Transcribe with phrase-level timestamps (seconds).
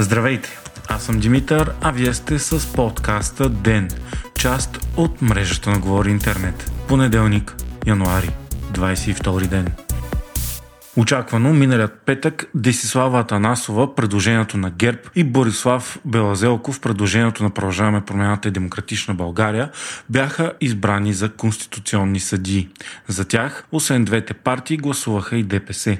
[0.00, 0.58] Здравейте!
[0.88, 3.88] Аз съм Димитър, а вие сте с подкаста ДЕН,
[4.34, 6.70] част от мрежата на Говори Интернет.
[6.88, 7.54] Понеделник,
[7.86, 8.30] януари,
[8.72, 9.87] 22 ден.
[10.98, 18.48] Очаквано миналият петък Десислава Атанасова, предложението на ГЕРБ и Борислав Белазелков, предложението на Продължаваме промената
[18.48, 19.70] и Демократична България,
[20.10, 22.68] бяха избрани за конституционни съдии.
[23.08, 25.98] За тях, освен двете партии, гласуваха и ДПС.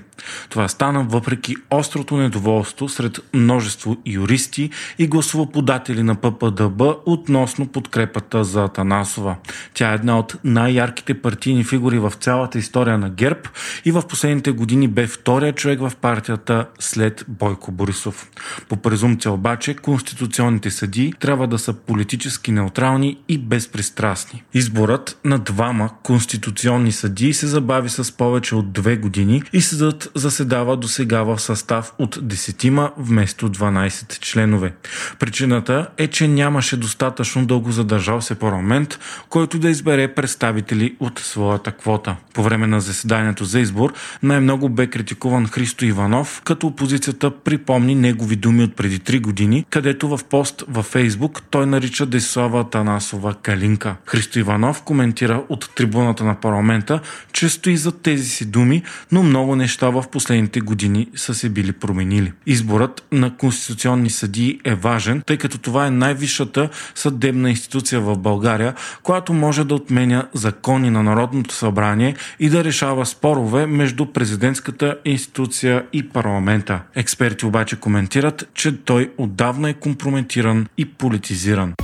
[0.48, 8.64] Това стана въпреки острото недоволство сред множество юристи и гласовоподатели на ППДБ относно подкрепата за
[8.64, 9.36] Атанасова.
[9.74, 13.40] Тя е една от най-ярките партийни фигури в цялата история на ГЕРБ
[13.84, 18.30] и в последните години бе втория човек в партията след Бойко Борисов.
[18.68, 24.42] По презумпция обаче, конституционните съдии трябва да са политически неутрални и безпристрастни.
[24.54, 30.76] Изборът на двама конституционни съдии се забави с повече от две години и съдът заседава
[30.76, 34.74] до сега в състав от десетима вместо 12 членове.
[35.18, 41.72] Причината е, че нямаше достатъчно дълго задържал се парламент, който да избере представители от своята
[41.72, 42.16] квота.
[42.34, 48.36] По време на заседанието за избор най-много бе критикуван Христо Иванов, като опозицията припомни негови
[48.36, 53.96] думи от преди 3 години, където в пост във Фейсбук той нарича Десислава Танасова Калинка.
[54.06, 57.00] Христо Иванов коментира от трибуната на парламента,
[57.32, 61.72] че стои за тези си думи, но много неща в последните години са се били
[61.72, 62.32] променили.
[62.46, 68.74] Изборът на конституционни съдии е важен, тъй като това е най-висшата съдебна институция в България,
[69.02, 74.98] която може да отменя закони на Народното събрание и да решава спорове между президентска президентската
[75.04, 76.80] институция и парламента.
[76.94, 81.74] Експерти обаче коментират, че той отдавна е компрометиран и политизиран.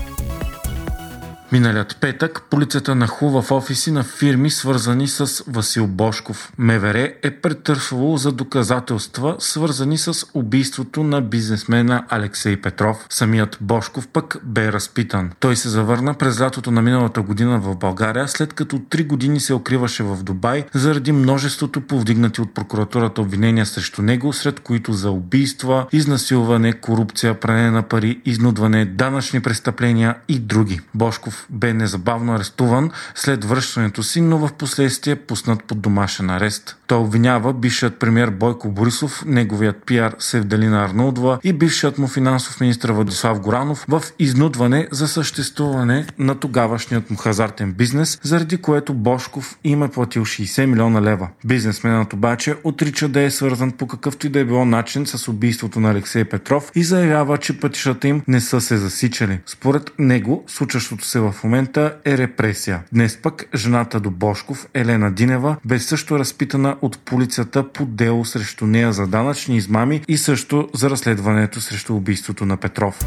[1.54, 6.52] Миналият петък полицията нахува в офиси на фирми, свързани с Васил Бошков.
[6.58, 13.06] МВР е претърсвало за доказателства, свързани с убийството на бизнесмена Алексей Петров.
[13.10, 15.30] Самият Бошков пък бе разпитан.
[15.40, 19.54] Той се завърна през лятото на миналата година в България, след като три години се
[19.54, 25.86] укриваше в Дубай заради множеството повдигнати от прокуратурата обвинения срещу него, сред които за убийства,
[25.92, 30.80] изнасилване, корупция, пране на пари, изнудване, данъчни престъпления и други.
[30.94, 36.76] Бошков бе незабавно арестуван след връщането си, но в последствие пуснат под домашен арест.
[36.86, 42.92] Той обвинява бившият премьер Бойко Борисов, неговият пиар Севдалина Арнолдова и бившият му финансов министр
[42.92, 49.82] Владислав Горанов в изнудване за съществуване на тогавашният му хазартен бизнес, заради което Бошков им
[49.82, 51.28] е платил 60 милиона лева.
[51.44, 55.80] Бизнесменът обаче отрича да е свързан по какъвто и да е било начин с убийството
[55.80, 59.40] на Алексей Петров и заявява, че пътищата им не са се засичали.
[59.46, 62.82] Според него, случващото се в в момента е репресия.
[62.92, 68.66] Днес пък жената до Бошков, Елена Динева, бе също разпитана от полицията по дело срещу
[68.66, 73.00] нея за данъчни измами и също за разследването срещу убийството на Петров.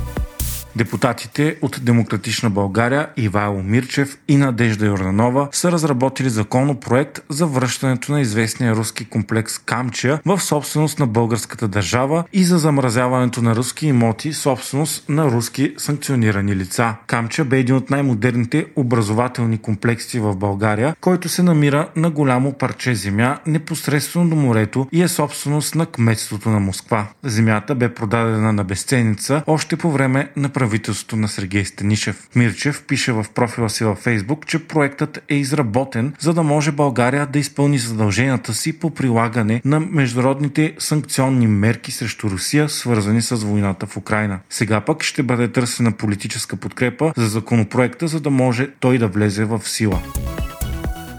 [0.78, 8.22] Депутатите от Демократична България Ивайло Мирчев и Надежда Йорданова са разработили законопроект за връщането на
[8.22, 14.34] известния руски комплекс Камчия в собственост на българската държава и за замразяването на руски имоти,
[14.34, 16.96] собственост на руски санкционирани лица.
[17.08, 22.96] Камча бе един от най-модерните образователни комплекси в България, който се намира на голямо парче
[22.96, 27.08] земя непосредствено до морето и е собственост на кметството на Москва.
[27.24, 30.67] Земята бе продадена на безценица още по време на правителството
[31.16, 32.28] на Сергей Станишев.
[32.36, 37.28] Мирчев пише в профила си във Фейсбук, че проектът е изработен, за да може България
[37.28, 43.86] да изпълни задълженията си по прилагане на международните санкционни мерки срещу Русия, свързани с войната
[43.86, 44.40] в Украина.
[44.50, 49.46] Сега пък ще бъде търсена политическа подкрепа за законопроекта, за да може той да влезе
[49.46, 50.02] в сила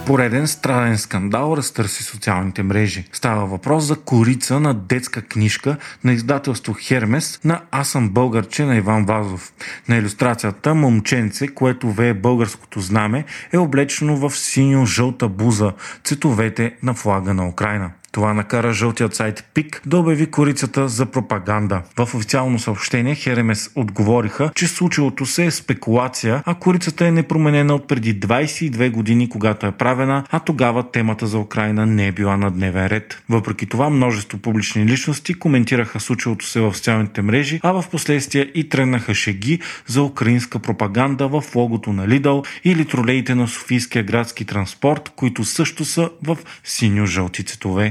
[0.08, 3.04] пореден странен скандал разтърси социалните мрежи.
[3.12, 8.76] Става въпрос за корица на детска книжка на издателство Хермес на Аз съм българче на
[8.76, 9.52] Иван Вазов.
[9.88, 15.72] На иллюстрацията момченце, което вее българското знаме, е облечено в синьо-жълта буза,
[16.04, 17.90] цветовете на флага на Украина.
[18.18, 21.82] Това накара жълтият сайт ПИК да обяви корицата за пропаганда.
[21.96, 27.88] В официално съобщение Херемес отговориха, че случилото се е спекулация, а корицата е непроменена от
[27.88, 32.50] преди 22 години, когато е правена, а тогава темата за Украина не е била на
[32.50, 33.22] дневен ред.
[33.28, 38.68] Въпреки това, множество публични личности коментираха случилото се в социалните мрежи, а в последствие и
[38.68, 45.12] тръгнаха шеги за украинска пропаганда в логото на Лидъл или тролеите на Софийския градски транспорт,
[45.16, 47.90] които също са в синьо-жълти цветове.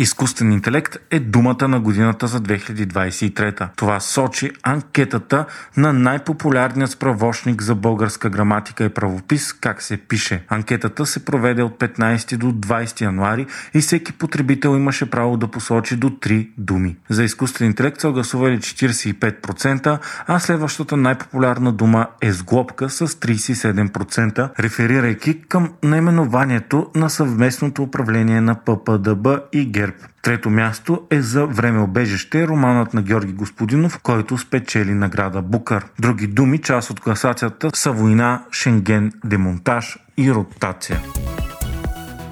[0.00, 3.68] Изкуствен интелект е думата на годината за 2023.
[3.76, 5.44] Това сочи анкетата
[5.76, 10.44] на най-популярният справочник за българска граматика и правопис, как се пише.
[10.48, 15.96] Анкетата се проведе от 15 до 20 януари и всеки потребител имаше право да посочи
[15.96, 16.96] до 3 думи.
[17.08, 25.42] За изкуствен интелект са гласували 45%, а следващата най-популярна дума е сглобка с 37%, реферирайки
[25.48, 30.08] към наименованието на съвместното управление на ППДБ и ГЕРБ.
[30.22, 35.84] Трето място е за време обежище романът на Георги Господинов, който спечели награда Букър.
[35.98, 41.00] Други думи, част от класацията са война, Шенген, демонтаж и ротация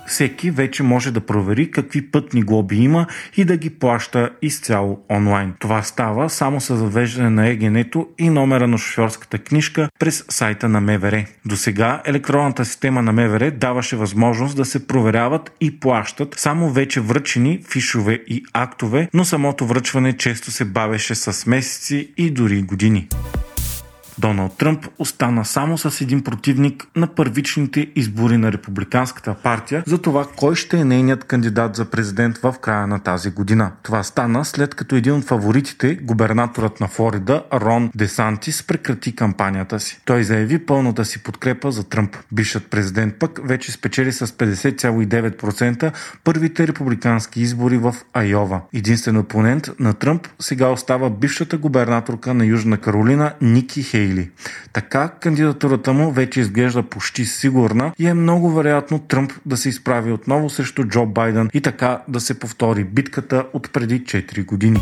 [0.06, 3.06] всеки вече може да провери какви пътни глоби има
[3.36, 5.54] и да ги плаща изцяло онлайн.
[5.58, 10.80] Това става само с завеждане на егенето и номера на шофьорската книжка през сайта на
[10.80, 11.24] МВР.
[11.44, 17.00] До сега електронната система на МВР даваше възможност да се проверяват и плащат само вече
[17.00, 23.08] връчени фишове и актове, но самото връчване често се бавеше с месеци и дори години.
[24.18, 30.26] Доналд Тръмп остана само с един противник на първичните избори на Републиканската партия за това
[30.36, 33.72] кой ще е нейният кандидат за президент в края на тази година.
[33.82, 40.00] Това стана след като един от фаворитите, губернаторът на Флорида Рон Десантис, прекрати кампанията си.
[40.04, 42.16] Той заяви пълната си подкрепа за Тръмп.
[42.32, 45.92] Бившът президент пък вече спечели с 50,9%
[46.24, 48.60] първите републикански избори в Айова.
[48.74, 54.30] Единствен опонент на Тръмп сега остава бившата губернаторка на Южна Каролина Ники Хей Хейли.
[54.72, 60.12] Така кандидатурата му вече изглежда почти сигурна и е много вероятно Тръмп да се изправи
[60.12, 64.80] отново срещу Джо Байден и така да се повтори битката от преди 4 години.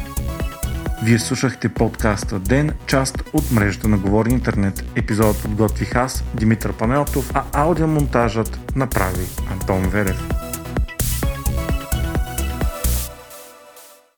[1.04, 4.84] Вие слушахте подкаста Ден, част от мрежата на Говори Интернет.
[4.96, 10.43] Епизодът подготвих аз, Димитър Панелтов, а аудиомонтажът направи Антон Верев.